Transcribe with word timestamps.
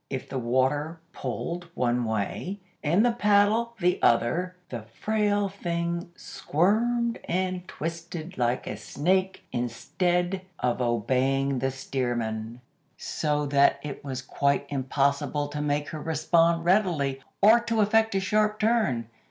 If 0.09 0.29
the 0.29 0.39
water 0.39 0.99
pulled 1.13 1.67
one 1.75 2.05
way 2.05 2.59
and 2.83 3.05
the 3.05 3.11
paddle 3.11 3.75
the 3.79 4.01
other, 4.01 4.55
the 4.69 4.81
frail 4.99 5.47
thing 5.47 6.09
squirmed 6.15 7.19
and 7.25 7.67
twisted 7.67 8.35
like 8.35 8.65
a 8.65 8.77
snake 8.77 9.45
instead 9.51 10.41
of 10.57 10.81
obeying 10.81 11.59
the 11.59 11.69
steersman, 11.69 12.61
so 12.97 13.45
that 13.45 13.79
it 13.83 14.03
was 14.03 14.23
quite 14.23 14.65
impossible 14.69 15.47
to 15.49 15.61
make 15.61 15.89
her 15.89 16.01
respond 16.01 16.65
readily 16.65 17.21
or 17.39 17.59
to 17.59 17.81
effect 17.81 18.15
a 18.15 18.19
sharp 18.19 18.59
turn. 18.59 19.05